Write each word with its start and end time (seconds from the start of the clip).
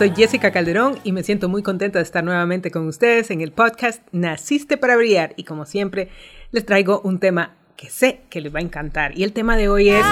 soy 0.00 0.14
Jessica 0.16 0.50
Calderón 0.50 0.98
y 1.04 1.12
me 1.12 1.22
siento 1.22 1.50
muy 1.50 1.62
contenta 1.62 1.98
de 1.98 2.04
estar 2.04 2.24
nuevamente 2.24 2.70
con 2.70 2.88
ustedes 2.88 3.30
en 3.30 3.42
el 3.42 3.52
podcast 3.52 4.02
Naciste 4.12 4.78
para 4.78 4.96
Brillar. 4.96 5.34
Y 5.36 5.44
como 5.44 5.66
siempre 5.66 6.08
les 6.52 6.64
traigo 6.64 7.02
un 7.04 7.18
tema 7.18 7.56
que 7.76 7.90
sé 7.90 8.22
que 8.30 8.40
les 8.40 8.54
va 8.54 8.60
a 8.60 8.62
encantar. 8.62 9.12
Y 9.14 9.24
el 9.24 9.34
tema 9.34 9.58
de 9.58 9.68
hoy 9.68 9.90
es... 9.90 10.02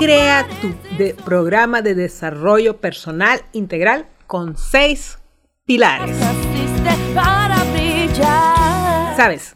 Crea 0.00 0.48
tu 0.60 1.22
programa 1.24 1.82
de 1.82 1.94
desarrollo 1.94 2.78
personal 2.78 3.42
integral 3.52 4.08
con 4.26 4.56
seis 4.56 5.20
pilares. 5.66 6.16
Sabes, 9.16 9.54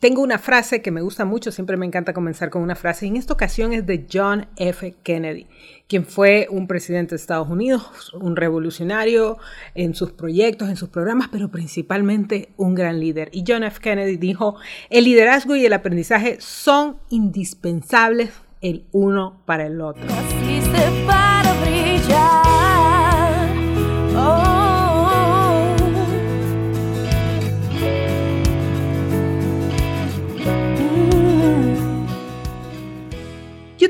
tengo 0.00 0.22
una 0.22 0.38
frase 0.38 0.80
que 0.80 0.90
me 0.90 1.02
gusta 1.02 1.26
mucho, 1.26 1.52
siempre 1.52 1.76
me 1.76 1.84
encanta 1.84 2.14
comenzar 2.14 2.48
con 2.48 2.62
una 2.62 2.74
frase, 2.74 3.04
y 3.04 3.10
en 3.10 3.16
esta 3.16 3.34
ocasión 3.34 3.74
es 3.74 3.84
de 3.86 4.06
John 4.10 4.46
F. 4.56 4.94
Kennedy, 5.02 5.46
quien 5.88 6.06
fue 6.06 6.46
un 6.50 6.66
presidente 6.66 7.10
de 7.10 7.16
Estados 7.16 7.50
Unidos, 7.50 8.12
un 8.14 8.34
revolucionario 8.34 9.36
en 9.74 9.94
sus 9.94 10.12
proyectos, 10.12 10.70
en 10.70 10.76
sus 10.76 10.88
programas, 10.88 11.28
pero 11.30 11.50
principalmente 11.50 12.48
un 12.56 12.74
gran 12.74 12.98
líder. 12.98 13.28
Y 13.32 13.44
John 13.46 13.62
F. 13.62 13.78
Kennedy 13.80 14.16
dijo, 14.16 14.56
el 14.88 15.04
liderazgo 15.04 15.54
y 15.54 15.66
el 15.66 15.72
aprendizaje 15.74 16.38
son 16.40 16.96
indispensables 17.10 18.30
el 18.62 18.84
uno 18.92 19.42
para 19.44 19.66
el 19.66 19.80
otro. 19.82 20.06
para 21.06 21.52
brillar. 21.60 22.19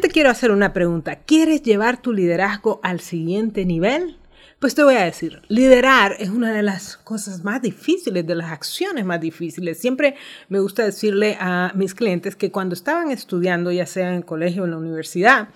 Te 0.01 0.09
quiero 0.09 0.31
hacer 0.31 0.51
una 0.51 0.73
pregunta. 0.73 1.17
¿Quieres 1.17 1.63
llevar 1.63 2.01
tu 2.01 2.13
liderazgo 2.13 2.81
al 2.83 3.01
siguiente 3.01 3.65
nivel? 3.65 4.17
Pues 4.59 4.75
te 4.75 4.83
voy 4.83 4.97
a 4.97 5.05
decir, 5.05 5.43
liderar 5.49 6.17
es 6.19 6.29
una 6.29 6.53
de 6.53 6.63
las 6.63 6.97
cosas 6.97 7.45
más 7.45 7.63
difíciles, 7.63 8.27
de 8.27 8.35
las 8.35 8.51
acciones 8.51 9.05
más 9.05 9.21
difíciles. 9.21 9.79
Siempre 9.79 10.17
me 10.49 10.61
gusta 10.61 10.85
decirle 10.85 11.37
a 11.41 11.73
mis 11.75 11.95
clientes 11.95 12.37
que 12.37 12.51
cuando 12.51 12.75
estaban 12.75 13.11
estudiando, 13.11 13.73
ya 13.73 13.87
sea 13.87 14.09
en 14.09 14.15
el 14.17 14.25
colegio 14.25 14.65
en 14.65 14.73
la 14.73 14.79
universidad, 14.79 15.49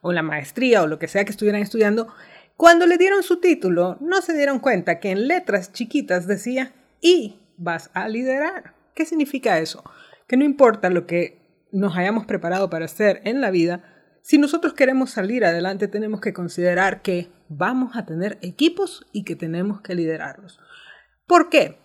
o 0.00 0.12
la 0.12 0.22
maestría, 0.22 0.82
o 0.82 0.86
lo 0.86 0.98
que 0.98 1.08
sea 1.08 1.24
que 1.24 1.30
estuvieran 1.30 1.62
estudiando, 1.62 2.08
cuando 2.56 2.86
le 2.86 2.98
dieron 2.98 3.22
su 3.22 3.40
título, 3.40 3.96
no 4.00 4.22
se 4.22 4.34
dieron 4.34 4.58
cuenta 4.58 5.00
que 5.00 5.10
en 5.10 5.28
letras 5.28 5.72
chiquitas 5.72 6.26
decía, 6.26 6.72
y 7.00 7.38
vas 7.56 7.90
a 7.94 8.08
liderar. 8.08 8.74
¿Qué 8.94 9.04
significa 9.04 9.58
eso? 9.58 9.84
Que 10.26 10.36
no 10.36 10.44
importa 10.44 10.90
lo 10.90 11.06
que 11.06 11.47
nos 11.72 11.96
hayamos 11.96 12.26
preparado 12.26 12.70
para 12.70 12.86
hacer 12.86 13.20
en 13.24 13.40
la 13.40 13.50
vida, 13.50 13.82
si 14.22 14.38
nosotros 14.38 14.74
queremos 14.74 15.10
salir 15.10 15.44
adelante 15.44 15.88
tenemos 15.88 16.20
que 16.20 16.32
considerar 16.32 17.02
que 17.02 17.30
vamos 17.48 17.96
a 17.96 18.04
tener 18.04 18.38
equipos 18.42 19.06
y 19.12 19.24
que 19.24 19.36
tenemos 19.36 19.80
que 19.80 19.94
liderarlos. 19.94 20.60
¿Por 21.26 21.48
qué? 21.48 21.78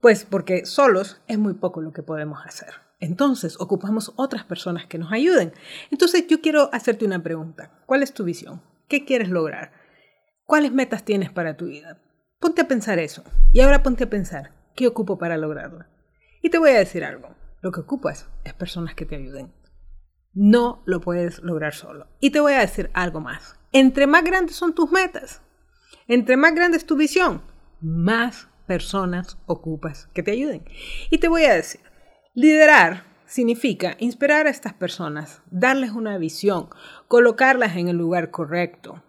Pues 0.00 0.24
porque 0.24 0.64
solos 0.64 1.20
es 1.26 1.38
muy 1.38 1.54
poco 1.54 1.80
lo 1.80 1.92
que 1.92 2.02
podemos 2.02 2.40
hacer. 2.44 2.68
Entonces 3.00 3.56
ocupamos 3.60 4.12
otras 4.16 4.44
personas 4.44 4.86
que 4.86 4.98
nos 4.98 5.12
ayuden. 5.12 5.52
Entonces 5.90 6.26
yo 6.28 6.40
quiero 6.40 6.68
hacerte 6.72 7.04
una 7.04 7.22
pregunta. 7.22 7.80
¿Cuál 7.86 8.02
es 8.02 8.12
tu 8.12 8.24
visión? 8.24 8.62
¿Qué 8.88 9.04
quieres 9.04 9.28
lograr? 9.28 9.72
¿Cuáles 10.44 10.72
metas 10.72 11.04
tienes 11.04 11.30
para 11.30 11.56
tu 11.56 11.66
vida? 11.66 12.00
Ponte 12.40 12.62
a 12.62 12.68
pensar 12.68 12.98
eso. 12.98 13.24
Y 13.52 13.60
ahora 13.60 13.82
ponte 13.82 14.04
a 14.04 14.10
pensar, 14.10 14.52
¿qué 14.74 14.86
ocupo 14.86 15.18
para 15.18 15.36
lograrlo? 15.36 15.84
Y 16.42 16.50
te 16.50 16.58
voy 16.58 16.70
a 16.70 16.78
decir 16.78 17.04
algo. 17.04 17.37
Lo 17.60 17.72
que 17.72 17.80
ocupas 17.80 18.28
es 18.44 18.54
personas 18.54 18.94
que 18.94 19.04
te 19.04 19.16
ayuden. 19.16 19.52
No 20.32 20.82
lo 20.86 21.00
puedes 21.00 21.40
lograr 21.40 21.74
solo. 21.74 22.06
Y 22.20 22.30
te 22.30 22.40
voy 22.40 22.52
a 22.52 22.60
decir 22.60 22.90
algo 22.94 23.20
más. 23.20 23.56
Entre 23.72 24.06
más 24.06 24.24
grandes 24.24 24.56
son 24.56 24.74
tus 24.74 24.90
metas, 24.90 25.42
entre 26.06 26.36
más 26.36 26.54
grande 26.54 26.78
es 26.78 26.86
tu 26.86 26.96
visión, 26.96 27.42
más 27.80 28.48
personas 28.66 29.38
ocupas 29.46 30.08
que 30.14 30.22
te 30.22 30.32
ayuden. 30.32 30.64
Y 31.10 31.18
te 31.18 31.28
voy 31.28 31.44
a 31.44 31.54
decir, 31.54 31.80
liderar 32.34 33.04
significa 33.26 33.96
inspirar 33.98 34.46
a 34.46 34.50
estas 34.50 34.72
personas, 34.72 35.42
darles 35.50 35.90
una 35.90 36.16
visión, 36.16 36.70
colocarlas 37.08 37.76
en 37.76 37.88
el 37.88 37.96
lugar 37.96 38.30
correcto 38.30 39.02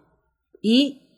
y 0.60 1.09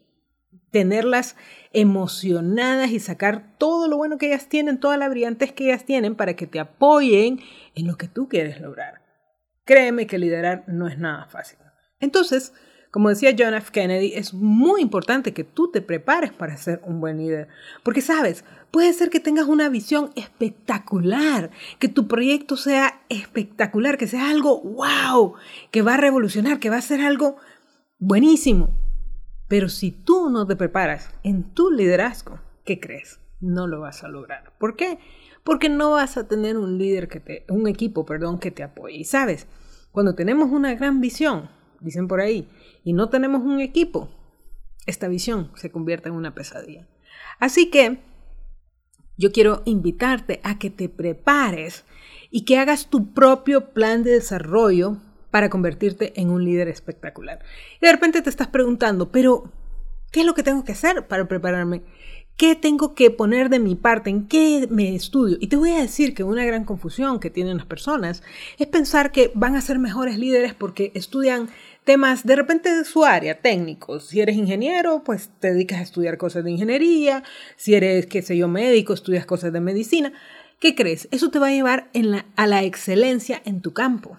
tenerlas 0.73 1.37
emocionadas 1.73 2.91
y 2.91 2.99
sacar 2.99 3.57
todo 3.59 3.87
lo 3.87 3.99
bueno 3.99 4.19
que 4.19 4.27
ellas 4.27 4.49
tienen, 4.49 4.81
toda 4.81 4.97
la 4.97 5.09
brillantez 5.09 5.53
que 5.53 5.67
ellas 5.67 5.85
tienen 5.85 6.17
para 6.17 6.35
que 6.35 6.47
te 6.47 6.59
apoyen 6.59 7.41
en 7.75 7.87
lo 7.87 7.97
que 7.97 8.09
tú 8.09 8.29
quieres 8.29 8.61
lograr. 8.61 9.03
Créeme 9.65 10.07
que 10.07 10.19
liderar 10.19 10.65
no 10.67 10.89
es 10.89 10.99
nada 10.99 11.27
fácil. 11.27 11.59
Entonces, 12.01 12.53
como 12.91 13.11
decía 13.11 13.35
John 13.39 13.55
F. 13.55 13.71
Kennedy, 13.71 14.13
es 14.15 14.35
muy 14.35 14.81
importante 14.83 15.33
que 15.33 15.45
tú 15.45 15.71
te 15.71 15.83
prepares 15.83 16.33
para 16.33 16.57
ser 16.57 16.81
un 16.85 17.01
buen 17.01 17.19
líder. 17.19 17.49
Porque 17.83 18.01
sabes, 18.01 18.45
puede 18.71 18.93
ser 18.93 19.09
que 19.09 19.21
tengas 19.21 19.47
una 19.47 19.69
visión 19.69 20.11
espectacular, 20.17 21.51
que 21.79 21.89
tu 21.89 22.09
proyecto 22.09 22.57
sea 22.57 23.03
espectacular, 23.09 23.99
que 23.99 24.09
sea 24.09 24.31
algo 24.31 24.61
wow, 24.63 25.35
que 25.71 25.83
va 25.83 25.95
a 25.95 25.99
revolucionar, 25.99 26.59
que 26.59 26.71
va 26.71 26.77
a 26.79 26.83
ser 26.83 27.01
algo 27.01 27.37
buenísimo. 27.99 28.82
Pero 29.53 29.69
si 29.69 29.91
tú 29.91 30.31
no 30.31 30.47
te 30.47 30.57
preparas 30.57 31.11
en 31.23 31.43
tu 31.53 31.71
liderazgo, 31.71 32.41
¿qué 32.65 32.81
crees? 32.81 33.21
No 33.39 33.67
lo 33.67 33.81
vas 33.81 34.03
a 34.03 34.09
lograr. 34.09 34.55
¿Por 34.59 34.77
qué? 34.77 34.99
Porque 35.45 35.69
no 35.69 35.91
vas 35.91 36.17
a 36.17 36.27
tener 36.27 36.57
un 36.57 36.79
líder 36.79 37.07
que 37.07 37.21
te, 37.21 37.45
un 37.51 37.69
equipo, 37.69 38.07
perdón, 38.07 38.39
que 38.39 38.51
te 38.51 38.63
apoye. 38.63 38.97
Y 38.97 39.05
sabes, 39.05 39.47
cuando 39.91 40.15
tenemos 40.15 40.51
una 40.51 40.73
gran 40.75 41.03
visión, 41.03 41.51
dicen 41.81 42.09
por 42.09 42.23
ahí, 42.23 42.49
y 42.83 42.95
no 42.95 43.11
tenemos 43.11 43.43
un 43.43 43.61
equipo, 43.61 44.09
esta 44.87 45.07
visión 45.07 45.51
se 45.55 45.71
convierte 45.71 46.09
en 46.09 46.15
una 46.15 46.35
pesadilla. 46.35 46.89
Así 47.39 47.69
que 47.69 47.99
yo 49.19 49.33
quiero 49.33 49.61
invitarte 49.67 50.41
a 50.45 50.59
que 50.59 50.71
te 50.71 50.89
prepares 50.89 51.85
y 52.31 52.47
que 52.47 52.57
hagas 52.57 52.89
tu 52.89 53.13
propio 53.13 53.75
plan 53.75 54.03
de 54.03 54.13
desarrollo 54.13 54.97
para 55.33 55.49
convertirte 55.49 56.13
en 56.21 56.29
un 56.29 56.45
líder 56.45 56.69
espectacular. 56.69 57.41
Y 57.81 57.87
de 57.87 57.91
repente 57.91 58.21
te 58.21 58.29
estás 58.29 58.49
preguntando, 58.49 59.11
pero 59.11 59.51
¿qué 60.13 60.21
es 60.21 60.27
lo 60.27 60.35
que 60.35 60.43
tengo 60.43 60.63
que 60.63 60.73
hacer 60.73 61.09
para 61.09 61.27
prepararme? 61.27 61.81
¿Qué 62.37 62.55
tengo 62.55 62.95
que 62.95 63.11
poner 63.11 63.49
de 63.49 63.59
mi 63.59 63.75
parte? 63.75 64.11
¿En 64.11 64.29
qué 64.29 64.69
me 64.71 64.95
estudio? 64.95 65.39
Y 65.41 65.47
te 65.47 65.57
voy 65.57 65.71
a 65.71 65.81
decir 65.81 66.15
que 66.15 66.23
una 66.23 66.45
gran 66.45 66.65
confusión 66.65 67.19
que 67.19 67.31
tienen 67.31 67.57
las 67.57 67.65
personas 67.65 68.23
es 68.59 68.67
pensar 68.67 69.11
que 69.11 69.33
van 69.35 69.57
a 69.57 69.63
ser 69.63 69.79
mejores 69.79 70.19
líderes 70.19 70.53
porque 70.53 70.93
estudian 70.95 71.49
temas 71.85 72.27
de 72.27 72.37
repente 72.37 72.75
de 72.75 72.85
su 72.85 73.03
área, 73.03 73.41
técnicos. 73.41 74.09
Si 74.09 74.21
eres 74.21 74.37
ingeniero, 74.37 75.03
pues 75.03 75.31
te 75.41 75.55
dedicas 75.55 75.79
a 75.79 75.83
estudiar 75.83 76.19
cosas 76.19 76.45
de 76.45 76.51
ingeniería. 76.51 77.23
Si 77.57 77.75
eres, 77.75 78.05
qué 78.05 78.21
sé 78.21 78.37
yo, 78.37 78.49
médico, 78.49 78.93
estudias 78.93 79.25
cosas 79.25 79.51
de 79.51 79.61
medicina. 79.61 80.13
¿Qué 80.61 80.75
crees? 80.75 81.09
Eso 81.11 81.31
te 81.31 81.39
va 81.39 81.47
a 81.47 81.53
llevar 81.53 81.91
a 82.37 82.47
la 82.47 82.65
excelencia 82.65 83.41
en 83.47 83.63
tu 83.63 83.73
campo 83.73 84.19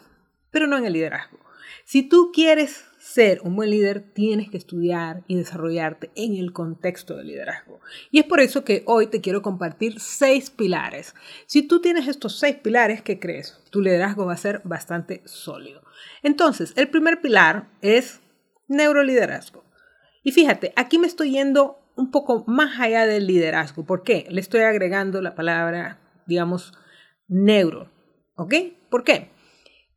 pero 0.53 0.67
no 0.67 0.77
en 0.77 0.85
el 0.85 0.93
liderazgo. 0.93 1.39
Si 1.83 2.03
tú 2.03 2.31
quieres 2.33 2.85
ser 2.99 3.41
un 3.43 3.57
buen 3.57 3.69
líder, 3.69 4.01
tienes 4.13 4.49
que 4.49 4.57
estudiar 4.57 5.23
y 5.27 5.35
desarrollarte 5.35 6.11
en 6.15 6.37
el 6.37 6.53
contexto 6.53 7.17
del 7.17 7.27
liderazgo. 7.27 7.81
Y 8.11 8.19
es 8.19 8.25
por 8.25 8.39
eso 8.39 8.63
que 8.63 8.83
hoy 8.85 9.07
te 9.07 9.19
quiero 9.19 9.41
compartir 9.41 9.99
seis 9.99 10.49
pilares. 10.49 11.13
Si 11.45 11.63
tú 11.63 11.81
tienes 11.81 12.07
estos 12.07 12.39
seis 12.39 12.55
pilares, 12.55 13.01
¿qué 13.01 13.19
crees? 13.19 13.59
Tu 13.71 13.81
liderazgo 13.81 14.25
va 14.25 14.33
a 14.33 14.37
ser 14.37 14.61
bastante 14.63 15.21
sólido. 15.25 15.81
Entonces, 16.21 16.71
el 16.77 16.87
primer 16.87 17.19
pilar 17.19 17.67
es 17.81 18.21
neuroliderazgo. 18.69 19.65
Y 20.23 20.31
fíjate, 20.31 20.71
aquí 20.77 20.97
me 20.97 21.07
estoy 21.07 21.31
yendo 21.31 21.79
un 21.97 22.11
poco 22.11 22.45
más 22.47 22.79
allá 22.79 23.05
del 23.05 23.27
liderazgo. 23.27 23.85
¿Por 23.85 24.03
qué? 24.03 24.25
Le 24.29 24.39
estoy 24.39 24.61
agregando 24.61 25.21
la 25.21 25.35
palabra, 25.35 25.99
digamos, 26.25 26.73
neuro. 27.27 27.91
¿Ok? 28.35 28.53
¿Por 28.89 29.03
qué? 29.03 29.32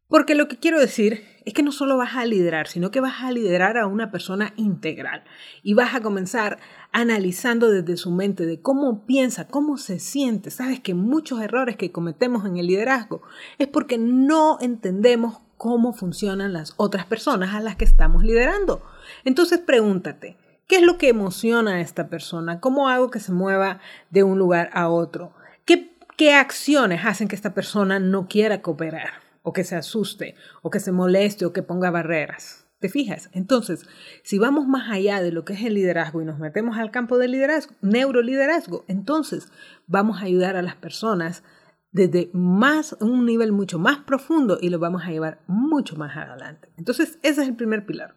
Porque 0.08 0.36
lo 0.36 0.46
que 0.46 0.56
quiero 0.56 0.78
decir 0.78 1.24
es 1.44 1.52
que 1.52 1.64
no 1.64 1.72
solo 1.72 1.96
vas 1.96 2.14
a 2.14 2.24
liderar, 2.24 2.68
sino 2.68 2.92
que 2.92 3.00
vas 3.00 3.22
a 3.22 3.32
liderar 3.32 3.76
a 3.76 3.88
una 3.88 4.12
persona 4.12 4.52
integral 4.56 5.24
y 5.64 5.74
vas 5.74 5.96
a 5.96 6.00
comenzar 6.00 6.60
analizando 6.92 7.70
desde 7.70 7.96
su 7.96 8.12
mente 8.12 8.46
de 8.46 8.60
cómo 8.60 9.04
piensa, 9.04 9.48
cómo 9.48 9.78
se 9.78 9.98
siente. 9.98 10.50
Sabes 10.50 10.78
que 10.78 10.94
muchos 10.94 11.40
errores 11.40 11.76
que 11.76 11.90
cometemos 11.90 12.44
en 12.46 12.56
el 12.56 12.68
liderazgo 12.68 13.22
es 13.58 13.66
porque 13.66 13.98
no 13.98 14.58
entendemos 14.60 15.40
cómo 15.56 15.92
funcionan 15.92 16.52
las 16.52 16.74
otras 16.76 17.06
personas 17.06 17.54
a 17.54 17.60
las 17.60 17.74
que 17.74 17.84
estamos 17.84 18.22
liderando. 18.22 18.82
Entonces 19.24 19.58
pregúntate, 19.58 20.36
¿qué 20.68 20.76
es 20.76 20.82
lo 20.82 20.98
que 20.98 21.08
emociona 21.08 21.74
a 21.74 21.80
esta 21.80 22.08
persona? 22.08 22.60
¿Cómo 22.60 22.88
hago 22.88 23.10
que 23.10 23.18
se 23.18 23.32
mueva 23.32 23.80
de 24.10 24.22
un 24.22 24.38
lugar 24.38 24.70
a 24.72 24.88
otro? 24.88 25.32
¿Qué, 25.64 25.96
qué 26.16 26.32
acciones 26.32 27.04
hacen 27.04 27.26
que 27.26 27.34
esta 27.34 27.54
persona 27.54 27.98
no 27.98 28.28
quiera 28.28 28.62
cooperar? 28.62 29.25
O 29.46 29.52
que 29.52 29.62
se 29.62 29.76
asuste, 29.76 30.34
o 30.60 30.70
que 30.70 30.80
se 30.80 30.90
moleste, 30.90 31.46
o 31.46 31.52
que 31.52 31.62
ponga 31.62 31.92
barreras. 31.92 32.66
¿Te 32.80 32.88
fijas? 32.88 33.30
Entonces, 33.32 33.86
si 34.24 34.38
vamos 34.38 34.66
más 34.66 34.90
allá 34.90 35.22
de 35.22 35.30
lo 35.30 35.44
que 35.44 35.52
es 35.52 35.62
el 35.62 35.74
liderazgo 35.74 36.20
y 36.20 36.24
nos 36.24 36.40
metemos 36.40 36.76
al 36.76 36.90
campo 36.90 37.16
del 37.16 37.30
liderazgo, 37.30 37.72
neuroliderazgo, 37.80 38.84
entonces 38.88 39.52
vamos 39.86 40.20
a 40.20 40.24
ayudar 40.24 40.56
a 40.56 40.62
las 40.62 40.74
personas 40.74 41.44
desde 41.92 42.28
más, 42.32 42.96
un 42.98 43.24
nivel 43.24 43.52
mucho 43.52 43.78
más 43.78 43.98
profundo 43.98 44.58
y 44.60 44.68
lo 44.68 44.80
vamos 44.80 45.04
a 45.04 45.10
llevar 45.10 45.38
mucho 45.46 45.94
más 45.94 46.16
adelante. 46.16 46.68
Entonces, 46.76 47.20
ese 47.22 47.42
es 47.42 47.48
el 47.48 47.54
primer 47.54 47.86
pilar. 47.86 48.16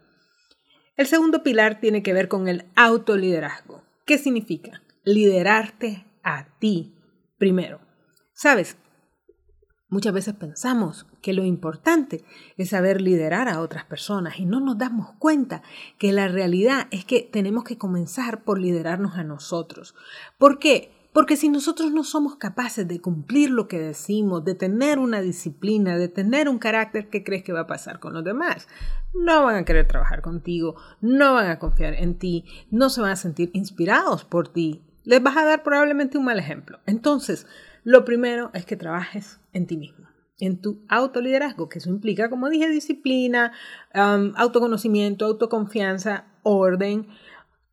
El 0.97 1.05
segundo 1.05 1.43
pilar 1.43 1.79
tiene 1.79 2.01
que 2.01 2.13
ver 2.13 2.27
con 2.27 2.47
el 2.47 2.65
autoliderazgo. 2.75 3.83
¿Qué 4.07 4.17
significa? 4.17 4.81
Liderarte 5.03 6.07
a 6.23 6.57
ti 6.57 6.95
primero. 7.37 7.81
Sabes, 8.33 8.77
muchas 9.89 10.13
veces 10.13 10.35
pensamos 10.35 11.05
que 11.21 11.33
lo 11.33 11.43
importante 11.43 12.23
es 12.57 12.69
saber 12.69 13.01
liderar 13.01 13.49
a 13.49 13.59
otras 13.59 13.85
personas 13.85 14.39
y 14.39 14.45
no 14.45 14.59
nos 14.59 14.77
damos 14.77 15.11
cuenta 15.19 15.61
que 15.97 16.11
la 16.11 16.27
realidad 16.27 16.87
es 16.91 17.05
que 17.05 17.21
tenemos 17.21 17.63
que 17.63 17.77
comenzar 17.77 18.43
por 18.43 18.59
liderarnos 18.59 19.15
a 19.15 19.23
nosotros. 19.23 19.95
¿Por 20.37 20.59
qué? 20.59 20.91
Porque 21.11 21.35
si 21.35 21.49
nosotros 21.49 21.91
no 21.91 22.03
somos 22.03 22.35
capaces 22.35 22.87
de 22.87 23.01
cumplir 23.01 23.49
lo 23.49 23.67
que 23.67 23.79
decimos, 23.79 24.45
de 24.45 24.53
tener 24.53 24.99
una 24.99 25.21
disciplina, 25.21 25.97
de 25.97 26.07
tener 26.07 26.47
un 26.47 26.59
carácter, 26.59 27.09
¿qué 27.09 27.23
crees 27.23 27.43
que 27.43 27.51
va 27.51 27.61
a 27.61 27.67
pasar 27.67 27.99
con 27.99 28.13
los 28.13 28.23
demás? 28.23 28.67
No 29.15 29.43
van 29.43 29.55
a 29.55 29.65
querer 29.65 29.87
trabajar 29.87 30.21
contigo, 30.21 30.75
no 31.01 31.33
van 31.33 31.49
a 31.49 31.57
confiar 31.57 31.95
en 31.95 32.19
ti, 32.19 32.45
no 32.69 32.89
se 32.89 33.01
van 33.01 33.11
a 33.11 33.15
sentir 33.15 33.49
inspirados 33.53 34.23
por 34.23 34.49
ti. 34.49 34.83
Les 35.03 35.23
vas 35.23 35.35
a 35.35 35.45
dar 35.45 35.63
probablemente 35.63 36.19
un 36.19 36.25
mal 36.25 36.37
ejemplo. 36.37 36.79
Entonces, 36.85 37.47
lo 37.89 38.05
primero 38.05 38.51
es 38.53 38.67
que 38.67 38.75
trabajes 38.75 39.39
en 39.51 39.65
ti 39.65 39.75
mismo, 39.75 40.07
en 40.37 40.61
tu 40.61 40.85
autoliderazgo, 40.89 41.69
que 41.69 41.79
eso 41.79 41.89
implica, 41.89 42.29
como 42.29 42.47
dije, 42.47 42.69
disciplina, 42.69 43.51
autoconocimiento, 43.93 45.25
autoconfianza, 45.25 46.27
orden 46.43 47.07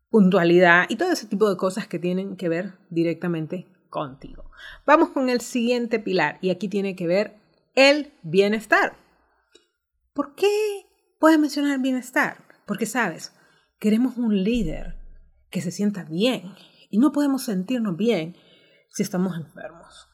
puntualidad 0.08 0.86
y 0.88 0.96
todo 0.96 1.12
ese 1.12 1.26
tipo 1.26 1.50
de 1.50 1.58
cosas 1.58 1.86
que 1.86 1.98
tienen 1.98 2.36
que 2.36 2.48
ver 2.48 2.78
directamente 2.88 3.66
contigo. 3.90 4.50
Vamos 4.86 5.10
con 5.10 5.28
el 5.28 5.42
siguiente 5.42 5.98
pilar 5.98 6.38
y 6.40 6.48
aquí 6.48 6.68
tiene 6.68 6.96
que 6.96 7.06
ver 7.06 7.36
el 7.74 8.14
bienestar. 8.22 8.96
¿Por 10.14 10.34
qué 10.34 10.86
puedes 11.20 11.38
mencionar 11.38 11.78
bienestar? 11.80 12.38
Porque 12.66 12.86
sabes, 12.86 13.34
queremos 13.78 14.16
un 14.16 14.42
líder 14.42 14.96
que 15.50 15.60
se 15.60 15.70
sienta 15.70 16.04
bien 16.04 16.54
y 16.88 16.96
no 16.96 17.12
podemos 17.12 17.42
sentirnos 17.42 17.98
bien 17.98 18.34
si 18.96 19.02
estamos 19.02 19.36
enfermos. 19.36 20.08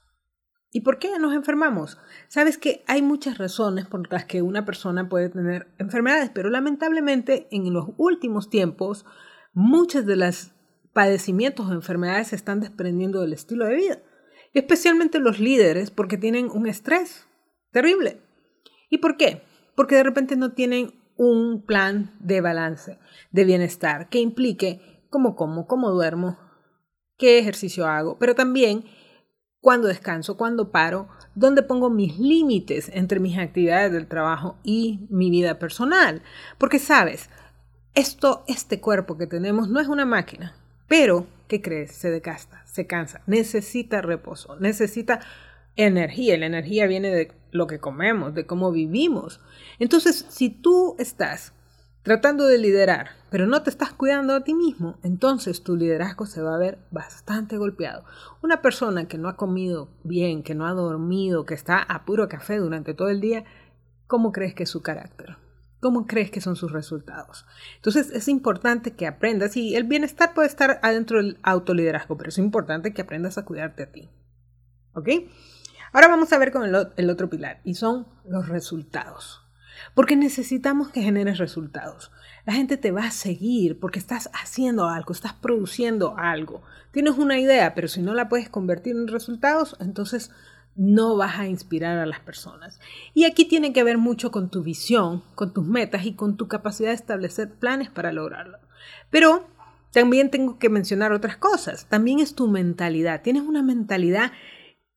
¿Y 0.73 0.81
por 0.81 0.99
qué 0.99 1.17
nos 1.21 1.35
enfermamos? 1.35 1.99
Sabes 2.27 2.59
que 2.59 2.83
hay 2.89 3.01
muchas 3.01 3.39
razones 3.39 3.87
por 3.87 4.11
las 4.11 4.25
que 4.25 4.43
una 4.43 4.65
persona 4.65 5.09
puede 5.09 5.29
tener 5.29 5.73
enfermedades, 5.79 6.33
pero 6.35 6.51
lamentablemente 6.51 7.47
en 7.53 7.73
los 7.73 7.91
últimos 7.97 8.51
tiempos 8.51 9.07
muchos 9.53 10.05
de 10.05 10.17
los 10.17 10.51
padecimientos 10.93 11.69
o 11.69 11.73
enfermedades 11.75 12.29
se 12.29 12.37
están 12.37 12.59
desprendiendo 12.59 13.21
del 13.21 13.35
estilo 13.35 13.67
de 13.67 13.77
vida. 13.77 13.99
especialmente 14.53 15.21
los 15.21 15.39
líderes 15.39 15.93
porque 15.93 16.19
tienen 16.19 16.51
un 16.51 16.67
estrés 16.67 17.29
terrible. 17.71 18.21
¿Y 18.91 18.99
por 18.99 19.17
qué? 19.17 19.45
Porque 19.77 19.95
de 19.95 20.03
repente 20.03 20.35
no 20.35 20.55
tienen 20.55 21.01
un 21.17 21.65
plan 21.65 22.17
de 22.19 22.41
balance, 22.41 22.99
de 23.31 23.45
bienestar, 23.45 24.09
que 24.09 24.19
implique 24.19 25.05
cómo 25.09 25.37
como, 25.37 25.69
cómo 25.69 25.91
duermo, 25.91 26.37
qué 27.23 27.39
ejercicio 27.39 27.87
hago, 27.87 28.19
pero 28.19 28.35
también 28.35 28.83
cuándo 29.61 29.87
descanso, 29.87 30.37
cuándo 30.37 30.73
paro, 30.73 31.07
dónde 31.37 31.63
pongo 31.63 31.89
mis 31.89 32.19
límites 32.19 32.91
entre 32.93 33.21
mis 33.21 33.39
actividades 33.39 33.93
del 33.93 34.09
trabajo 34.09 34.57
y 34.65 35.07
mi 35.09 35.31
vida 35.31 35.61
personal. 35.61 36.23
Porque 36.59 36.81
sabes, 36.81 37.31
esto, 37.95 38.43
este 38.49 38.81
cuerpo 38.81 39.17
que 39.17 39.29
tenemos 39.29 39.69
no 39.69 39.79
es 39.79 39.87
una 39.87 40.05
máquina, 40.05 40.57
pero, 40.89 41.29
¿qué 41.47 41.63
crees? 41.63 41.93
Se 41.93 42.11
decasta, 42.11 42.67
se 42.67 42.89
cansa, 42.89 43.23
necesita 43.29 44.03
reposo, 44.03 44.59
necesita 44.59 45.21
energía. 45.77 46.37
La 46.39 46.47
energía 46.47 46.89
viene 46.89 47.15
de 47.15 47.31
lo 47.53 47.69
que 47.69 47.79
comemos, 47.79 48.35
de 48.35 48.47
cómo 48.47 48.73
vivimos. 48.73 49.41
Entonces, 49.79 50.27
si 50.29 50.51
tú 50.51 50.97
estás 50.99 51.53
tratando 52.03 52.47
de 52.47 52.59
liderar, 52.59 53.11
pero 53.31 53.47
no 53.47 53.63
te 53.63 53.71
estás 53.71 53.93
cuidando 53.93 54.35
a 54.35 54.45
ti 54.45 54.55
mismo, 54.55 54.99
entonces 55.03 55.63
tu 55.63 55.77
liderazgo 55.77 56.27
se 56.27 56.43
va 56.43 56.55
a 56.55 56.59
ver 56.59 56.79
bastante 56.91 57.57
golpeado. 57.57 58.05
Una 58.43 58.61
persona 58.61 59.07
que 59.07 59.19
no 59.19 59.29
ha 59.29 59.37
comido 59.37 59.89
bien, 60.03 60.43
que 60.43 60.55
no 60.55 60.67
ha 60.67 60.73
dormido, 60.73 61.45
que 61.45 61.55
está 61.55 61.79
a 61.79 62.05
puro 62.05 62.29
café 62.29 62.59
durante 62.59 62.95
todo 62.95 63.09
el 63.09 63.21
día, 63.21 63.45
¿cómo 64.07 64.33
crees 64.33 64.55
que 64.55 64.65
es 64.65 64.71
su 64.71 64.83
carácter? 64.83 65.37
¿Cómo 65.81 66.07
crees 66.07 66.31
que 66.31 66.41
son 66.41 66.55
sus 66.55 66.71
resultados? 66.71 67.45
Entonces 67.77 68.11
es 68.11 68.29
importante 68.29 68.95
que 68.95 69.07
aprendas, 69.07 69.57
y 69.57 69.75
el 69.75 69.85
bienestar 69.85 70.33
puede 70.33 70.47
estar 70.47 70.79
adentro 70.83 71.19
del 71.19 71.39
autoliderazgo, 71.43 72.17
pero 72.17 72.29
es 72.29 72.39
importante 72.39 72.93
que 72.93 73.03
aprendas 73.03 73.37
a 73.37 73.45
cuidarte 73.45 73.83
a 73.83 73.91
ti. 73.91 74.09
¿Ok? 74.95 75.09
Ahora 75.93 76.09
vamos 76.09 76.33
a 76.33 76.39
ver 76.39 76.53
con 76.53 76.65
el, 76.65 77.11
otro 77.11 77.29
pilar, 77.29 77.61
y 77.65 77.75
son 77.75 78.07
los 78.25 78.49
resultados. 78.49 79.43
Porque 79.95 80.17
necesitamos 80.17 80.91
que 80.91 81.03
generes 81.03 81.39
resultados. 81.39 82.11
La 82.45 82.53
gente 82.53 82.77
te 82.77 82.91
va 82.91 83.05
a 83.05 83.11
seguir 83.11 83.79
porque 83.79 83.99
estás 83.99 84.31
haciendo 84.33 84.89
algo, 84.89 85.13
estás 85.13 85.33
produciendo 85.33 86.17
algo. 86.19 86.63
Tienes 86.91 87.17
una 87.19 87.39
idea, 87.39 87.75
pero 87.75 87.89
si 87.89 88.03
no 88.03 88.15
la 88.15 88.29
puedes 88.29 88.49
convertir 88.49 88.97
en 88.97 89.09
resultados, 89.09 89.77
entonces 89.81 90.31
no 90.75 91.17
vas 91.17 91.39
a 91.39 91.47
inspirar 91.47 91.99
a 91.99 92.07
las 92.07 92.21
personas. 92.21 92.81
Y 93.15 93.25
aquí 93.25 93.45
tiene 93.45 93.73
que 93.73 93.85
ver 93.85 93.99
mucho 93.99 94.31
con 94.31 94.51
tu 94.51 94.63
visión, 94.63 95.23
con 95.35 95.53
tus 95.53 95.67
metas 95.67 96.05
y 96.07 96.15
con 96.15 96.37
tu 96.37 96.49
capacidad 96.49 96.89
de 96.89 96.95
establecer 96.95 97.51
planes 97.51 97.91
para 97.91 98.13
lograrlo. 98.13 98.59
Pero 99.11 99.47
también 99.93 100.31
tengo 100.31 100.59
que 100.59 100.71
mencionar 100.71 101.13
otras 101.13 101.37
cosas. 101.37 101.87
También 101.87 102.19
es 102.19 102.35
tu 102.35 102.49
mentalidad. 102.49 103.23
Tienes 103.23 103.43
una 103.43 103.63
mentalidad 103.63 104.33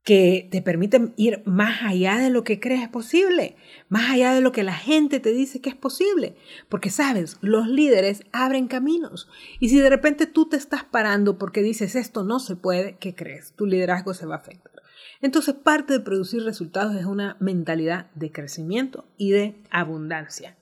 que 0.06 0.48
te 0.52 0.62
permite 0.62 1.14
ir 1.18 1.42
más 1.48 1.82
allá 1.82 2.18
de 2.18 2.30
lo 2.30 2.44
que 2.44 2.60
crees 2.60 2.88
posible, 2.88 3.58
más 3.90 4.12
allá 4.12 4.36
de 4.36 4.42
lo 4.42 4.52
que 4.52 4.64
la 4.64 4.76
gente 4.76 5.20
te 5.20 5.34
dice 5.34 5.62
que 5.62 5.70
es 5.72 5.76
posible. 5.76 6.38
Porque 6.70 6.92
sabes, 6.92 7.40
los 7.42 7.68
líderes 7.68 8.24
abren 8.32 8.68
caminos. 8.68 9.28
Y 9.60 9.70
si 9.70 9.80
de 9.80 9.90
repente 9.90 10.28
tú 10.28 10.48
te 10.48 10.58
estás 10.58 10.84
parando 10.84 11.40
porque 11.40 11.64
dices 11.64 11.96
esto 11.96 12.24
no 12.24 12.40
se 12.40 12.56
puede, 12.56 12.98
¿qué 13.00 13.16
crees? 13.16 13.54
Tu 13.56 13.66
liderazgo 13.66 14.14
se 14.14 14.28
va 14.28 14.36
a 14.36 14.38
afectar. 14.38 14.74
Entonces 15.22 15.56
parte 15.56 15.94
de 15.94 16.02
producir 16.02 16.44
resultados 16.44 16.96
es 16.96 17.06
una 17.06 17.36
mentalidad 17.40 18.12
de 18.14 18.32
crecimiento 18.32 19.12
y 19.18 19.32
de 19.32 19.64
abundancia. 19.72 20.56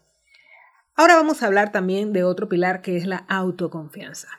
Ahora 0.96 1.18
vamos 1.18 1.44
a 1.44 1.48
hablar 1.48 1.74
también 1.74 2.14
de 2.14 2.24
otro 2.24 2.48
pilar 2.48 2.82
que 2.82 2.96
es 2.96 3.06
la 3.06 3.18
autoconfianza. 3.18 4.30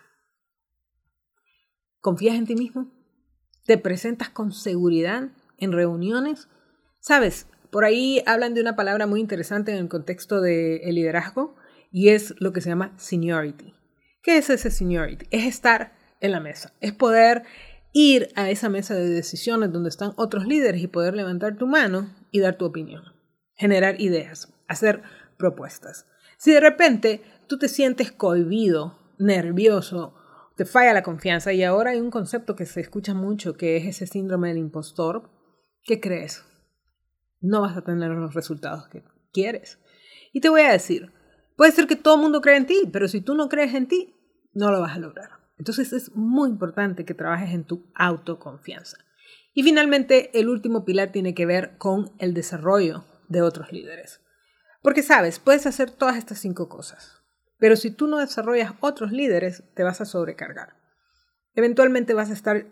¿Confías 2.00 2.36
en 2.36 2.46
ti 2.46 2.54
mismo? 2.54 2.94
¿Te 3.64 3.78
presentas 3.78 4.28
con 4.28 4.52
seguridad 4.52 5.31
en 5.56 5.72
reuniones? 5.72 6.48
Sabes, 7.00 7.46
por 7.70 7.84
ahí 7.86 8.22
hablan 8.27 8.53
de 8.53 8.60
una 8.60 8.77
palabra 8.77 9.06
muy 9.06 9.20
interesante 9.20 9.72
en 9.72 9.79
el 9.79 9.88
contexto 9.88 10.43
del 10.43 10.94
liderazgo 10.94 11.56
y 11.91 12.10
es 12.10 12.34
lo 12.41 12.53
que 12.53 12.60
se 12.60 12.69
llama 12.69 12.93
seniority. 12.98 13.74
¿Qué 14.22 14.36
es 14.36 14.50
ese 14.50 14.70
seniority? 14.70 15.27
Es 15.31 15.46
estar 15.46 15.94
en 16.20 16.32
la 16.32 16.41
mesa, 16.41 16.74
es 16.81 16.93
poder 16.93 17.44
ir 17.94 18.29
a 18.34 18.50
esa 18.50 18.69
mesa 18.69 18.94
de 18.94 19.08
decisiones 19.08 19.72
donde 19.72 19.88
están 19.88 20.12
otros 20.17 20.46
líderes 20.46 20.82
y 20.82 20.86
poder 20.86 21.15
levantar 21.15 21.56
tu 21.56 21.67
mano 21.67 22.15
y 22.31 22.41
dar 22.41 22.56
tu 22.56 22.67
opinión, 22.67 23.03
generar 23.55 23.98
ideas, 23.98 24.53
hacer 24.69 25.03
propuestas. 25.38 26.06
Si 26.36 26.53
de 26.53 26.60
repente 26.60 27.22
tú 27.46 27.58
te 27.58 27.69
sientes 27.69 28.12
cohibido, 28.12 28.98
nervioso, 29.19 30.15
te 30.56 30.65
falla 30.65 30.93
la 30.93 31.03
confianza 31.03 31.53
y 31.53 31.63
ahora 31.63 31.91
hay 31.91 32.01
un 32.01 32.11
concepto 32.11 32.55
que 32.55 32.67
se 32.67 32.81
escucha 32.81 33.15
mucho 33.15 33.56
que 33.56 33.77
es 33.77 33.87
ese 33.87 34.06
síndrome 34.06 34.49
del 34.49 34.58
impostor, 34.58 35.31
¿qué 35.82 36.01
crees? 36.01 36.44
No 37.41 37.63
vas 37.63 37.77
a 37.77 37.82
tener 37.82 38.11
los 38.11 38.34
resultados 38.34 38.89
que 38.89 39.03
quieres. 39.32 39.79
Y 40.32 40.41
te 40.41 40.49
voy 40.49 40.63
a 40.63 40.73
decir, 40.73 41.13
puede 41.56 41.73
ser 41.73 41.87
que 41.87 41.96
todo 41.96 42.17
el 42.17 42.23
mundo 42.23 42.41
cree 42.41 42.56
en 42.56 42.67
ti, 42.67 42.89
pero 42.93 43.08
si 43.08 43.20
tú 43.20 43.34
no 43.34 43.49
crees 43.49 43.75
en 43.75 43.89
ti, 43.89 44.15
no 44.53 44.70
lo 44.70 44.81
vas 44.81 44.96
a 44.96 45.01
lograr. 45.01 45.31
Entonces 45.58 45.93
es 45.93 46.15
muy 46.15 46.51
importante 46.51 47.05
que 47.05 47.15
trabajes 47.15 47.51
en 47.51 47.65
tu 47.65 47.91
autoconfianza. 47.94 48.99
Y 49.53 49.63
finalmente, 49.63 50.37
el 50.39 50.49
último 50.49 50.84
pilar 50.84 51.13
tiene 51.13 51.34
que 51.34 51.46
ver 51.46 51.77
con 51.79 52.13
el 52.19 52.34
desarrollo 52.34 53.05
de 53.29 53.43
otros 53.43 53.73
líderes. 53.73 54.20
Porque 54.82 55.03
sabes, 55.03 55.39
puedes 55.39 55.67
hacer 55.67 55.91
todas 55.91 56.17
estas 56.17 56.41
cinco 56.41 56.69
cosas, 56.69 57.23
pero 57.64 57.76
si 57.76 57.90
tú 57.90 58.08
no 58.08 58.18
desarrollas 58.18 58.74
otros 58.80 59.10
líderes, 59.10 59.62
te 59.72 59.84
vas 59.84 60.02
a 60.02 60.04
sobrecargar. 60.04 60.74
Eventualmente 61.54 62.12
vas 62.12 62.28
a 62.28 62.34
estar 62.34 62.66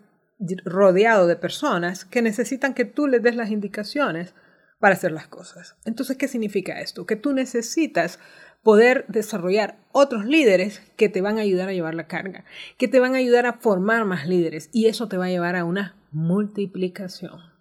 rodeado 0.65 1.25
de 1.25 1.35
personas 1.35 2.05
que 2.05 2.21
necesitan 2.21 2.75
que 2.75 2.85
tú 2.85 3.07
les 3.07 3.23
des 3.23 3.35
las 3.35 3.49
indicaciones 3.49 4.35
para 4.79 4.93
hacer 4.93 5.11
las 5.11 5.27
cosas. 5.27 5.77
Entonces, 5.85 6.15
¿qué 6.15 6.27
significa 6.27 6.79
esto? 6.79 7.07
Que 7.07 7.15
tú 7.15 7.33
necesitas 7.33 8.19
poder 8.61 9.05
desarrollar 9.07 9.79
otros 9.93 10.25
líderes 10.25 10.83
que 10.95 11.09
te 11.09 11.21
van 11.21 11.39
a 11.39 11.41
ayudar 11.41 11.69
a 11.69 11.73
llevar 11.73 11.95
la 11.95 12.05
carga, 12.05 12.45
que 12.77 12.87
te 12.87 12.99
van 12.99 13.15
a 13.15 13.17
ayudar 13.17 13.47
a 13.47 13.53
formar 13.53 14.05
más 14.05 14.27
líderes 14.27 14.69
y 14.73 14.89
eso 14.89 15.07
te 15.07 15.17
va 15.17 15.25
a 15.25 15.29
llevar 15.29 15.55
a 15.55 15.65
una 15.65 15.95
multiplicación. 16.11 17.52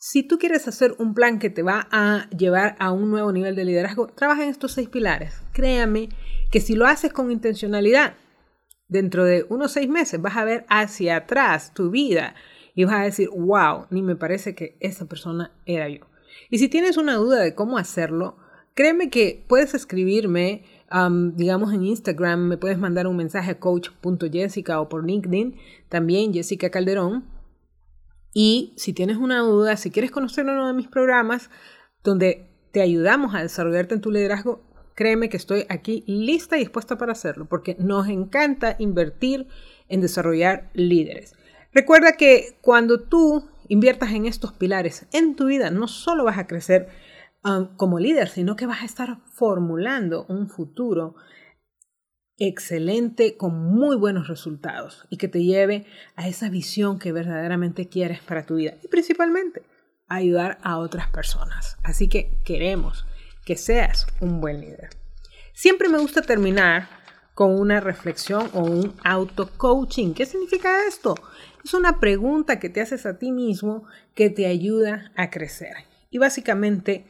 Si 0.00 0.22
tú 0.22 0.38
quieres 0.38 0.68
hacer 0.68 0.94
un 0.98 1.12
plan 1.12 1.40
que 1.40 1.50
te 1.50 1.64
va 1.64 1.88
a 1.90 2.30
llevar 2.30 2.76
a 2.78 2.92
un 2.92 3.10
nuevo 3.10 3.32
nivel 3.32 3.56
de 3.56 3.64
liderazgo, 3.64 4.06
trabaja 4.06 4.44
en 4.44 4.48
estos 4.48 4.72
seis 4.72 4.88
pilares. 4.88 5.42
Créame 5.52 6.08
que 6.52 6.60
si 6.60 6.76
lo 6.76 6.86
haces 6.86 7.12
con 7.12 7.32
intencionalidad, 7.32 8.14
dentro 8.86 9.24
de 9.24 9.44
unos 9.48 9.72
seis 9.72 9.88
meses 9.88 10.22
vas 10.22 10.36
a 10.36 10.44
ver 10.44 10.64
hacia 10.68 11.16
atrás 11.16 11.74
tu 11.74 11.90
vida 11.90 12.36
y 12.76 12.84
vas 12.84 12.94
a 12.94 13.02
decir, 13.02 13.28
wow, 13.30 13.86
ni 13.90 14.02
me 14.02 14.14
parece 14.14 14.54
que 14.54 14.76
esa 14.78 15.06
persona 15.06 15.50
era 15.66 15.88
yo. 15.88 16.06
Y 16.48 16.58
si 16.58 16.68
tienes 16.68 16.96
una 16.96 17.16
duda 17.16 17.40
de 17.40 17.56
cómo 17.56 17.76
hacerlo, 17.76 18.36
créeme 18.74 19.10
que 19.10 19.44
puedes 19.48 19.74
escribirme, 19.74 20.62
digamos 21.34 21.72
en 21.72 21.84
Instagram, 21.84 22.46
me 22.46 22.56
puedes 22.56 22.78
mandar 22.78 23.08
un 23.08 23.16
mensaje 23.16 23.50
a 23.50 23.58
coach.jessica 23.58 24.80
o 24.80 24.88
por 24.88 25.04
LinkedIn, 25.04 25.56
también 25.88 26.32
Jessica 26.32 26.70
Calderón. 26.70 27.24
Y 28.32 28.74
si 28.76 28.92
tienes 28.92 29.16
una 29.16 29.40
duda, 29.40 29.76
si 29.76 29.90
quieres 29.90 30.10
conocer 30.10 30.44
uno 30.44 30.66
de 30.66 30.74
mis 30.74 30.88
programas 30.88 31.50
donde 32.04 32.48
te 32.72 32.80
ayudamos 32.80 33.34
a 33.34 33.42
desarrollarte 33.42 33.94
en 33.94 34.00
tu 34.00 34.10
liderazgo, 34.10 34.62
créeme 34.94 35.28
que 35.28 35.36
estoy 35.36 35.64
aquí 35.68 36.04
lista 36.06 36.56
y 36.56 36.60
dispuesta 36.60 36.98
para 36.98 37.12
hacerlo, 37.12 37.46
porque 37.46 37.76
nos 37.78 38.08
encanta 38.08 38.76
invertir 38.78 39.46
en 39.88 40.00
desarrollar 40.00 40.70
líderes. 40.74 41.34
Recuerda 41.72 42.12
que 42.12 42.58
cuando 42.60 43.00
tú 43.00 43.48
inviertas 43.68 44.12
en 44.12 44.26
estos 44.26 44.52
pilares 44.52 45.06
en 45.12 45.36
tu 45.36 45.46
vida, 45.46 45.70
no 45.70 45.86
solo 45.88 46.24
vas 46.24 46.38
a 46.38 46.46
crecer 46.46 46.88
um, 47.44 47.76
como 47.76 47.98
líder, 47.98 48.28
sino 48.28 48.56
que 48.56 48.66
vas 48.66 48.82
a 48.82 48.86
estar 48.86 49.18
formulando 49.26 50.26
un 50.28 50.48
futuro 50.48 51.14
excelente 52.38 53.36
con 53.36 53.54
muy 53.58 53.96
buenos 53.96 54.28
resultados 54.28 55.06
y 55.10 55.16
que 55.16 55.28
te 55.28 55.42
lleve 55.42 55.86
a 56.14 56.28
esa 56.28 56.48
visión 56.48 56.98
que 56.98 57.12
verdaderamente 57.12 57.88
quieres 57.88 58.20
para 58.20 58.46
tu 58.46 58.56
vida 58.56 58.74
y 58.82 58.88
principalmente 58.88 59.62
ayudar 60.06 60.58
a 60.62 60.78
otras 60.78 61.08
personas. 61.08 61.76
Así 61.82 62.08
que 62.08 62.38
queremos 62.44 63.06
que 63.44 63.56
seas 63.56 64.06
un 64.20 64.40
buen 64.40 64.60
líder. 64.60 64.90
Siempre 65.52 65.88
me 65.88 65.98
gusta 65.98 66.22
terminar 66.22 66.88
con 67.34 67.58
una 67.58 67.80
reflexión 67.80 68.48
o 68.52 68.62
un 68.62 68.94
auto-coaching. 69.04 70.14
¿Qué 70.14 70.26
significa 70.26 70.86
esto? 70.86 71.14
Es 71.64 71.74
una 71.74 72.00
pregunta 72.00 72.58
que 72.58 72.68
te 72.68 72.80
haces 72.80 73.06
a 73.06 73.18
ti 73.18 73.32
mismo 73.32 73.84
que 74.14 74.30
te 74.30 74.46
ayuda 74.46 75.12
a 75.16 75.30
crecer. 75.30 75.74
Y 76.10 76.18
básicamente, 76.18 77.04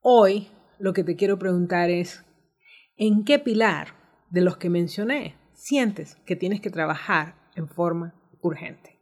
hoy 0.00 0.48
lo 0.78 0.92
que 0.92 1.04
te 1.04 1.16
quiero 1.16 1.38
preguntar 1.38 1.90
es, 1.90 2.24
¿en 2.96 3.24
qué 3.24 3.38
pilar 3.38 3.99
de 4.30 4.40
los 4.40 4.56
que 4.56 4.70
mencioné 4.70 5.36
sientes 5.52 6.16
que 6.24 6.36
tienes 6.36 6.60
que 6.60 6.70
trabajar 6.70 7.34
en 7.56 7.68
forma 7.68 8.14
urgente? 8.40 8.98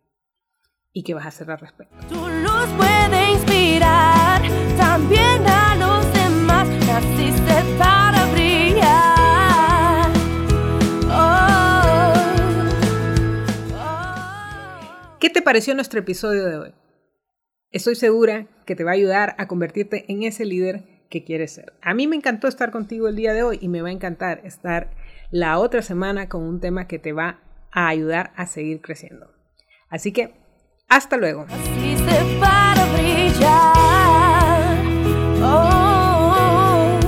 ¿Y 0.93 1.05
qué 1.05 1.15
vas 1.15 1.27
a 1.27 1.29
hacer 1.29 1.51
al 1.51 1.59
respecto? 1.59 1.95
Tu 2.09 2.15
luz 2.15 2.69
puede 2.77 3.33
inspirar 3.33 4.43
también 4.77 5.47
a 5.47 5.77
los 5.77 6.13
demás. 6.13 6.67
Naciste 6.87 7.79
para 7.79 8.27
brillar. 8.33 10.11
Oh, 11.11 12.15
oh. 13.75 15.19
¿Qué 15.21 15.31
te 15.31 15.43
pareció 15.43 15.75
nuestro 15.75 16.01
episodio 16.01 16.47
de 16.47 16.57
hoy? 16.57 16.75
Estoy 17.71 17.97
segura 17.97 18.47
que 18.65 18.75
te 18.75 18.83
va 18.83 18.93
a 18.93 18.95
ayudar 18.95 19.35
a 19.39 19.47
convertirte 19.47 20.11
en 20.11 20.23
ese 20.23 20.47
líder 20.47 21.05
que 21.11 21.23
quieres 21.23 21.53
ser. 21.53 21.75
A 21.83 21.95
mí 21.95 22.07
me 22.07 22.17
encantó 22.17 22.49
estar 22.49 22.71
contigo 22.71 23.09
el 23.09 23.17
día 23.17 23.35
de 23.35 23.43
hoy 23.43 23.59
y 23.61 23.69
me 23.69 23.83
va 23.83 23.89
a 23.89 23.93
encantar 23.93 24.41
estar 24.45 24.91
la 25.31 25.59
otra 25.59 25.83
semana 25.83 26.29
con 26.29 26.43
un 26.43 26.61
tema 26.61 26.87
que 26.87 26.99
te 26.99 27.13
va 27.13 27.41
a 27.71 27.89
ayudar 27.89 28.33
a 28.37 28.47
seguir 28.47 28.81
creciendo. 28.81 29.31
Así 29.89 30.13
que, 30.13 30.35
hasta 30.89 31.17
luego. 31.17 31.47
Naciste 31.47 32.39
para 32.41 32.85
brillar. 32.93 34.79
Oh, 35.43 36.99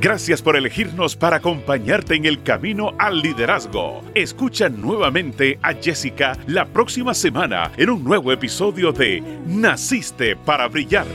Gracias 0.00 0.42
por 0.42 0.56
elegirnos 0.56 1.16
para 1.16 1.36
acompañarte 1.36 2.14
en 2.14 2.24
el 2.26 2.42
camino 2.42 2.92
al 2.98 3.20
liderazgo. 3.20 4.02
Escucha 4.14 4.68
nuevamente 4.68 5.58
a 5.62 5.74
Jessica 5.74 6.36
la 6.46 6.66
próxima 6.66 7.14
semana 7.14 7.70
en 7.76 7.90
un 7.90 8.04
nuevo 8.04 8.32
episodio 8.32 8.92
de 8.92 9.22
Naciste 9.46 10.36
para 10.36 10.68
brillar. 10.68 11.06